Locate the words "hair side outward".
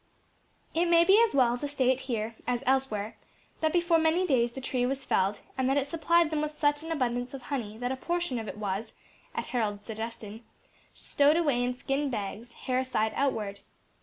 12.53-13.59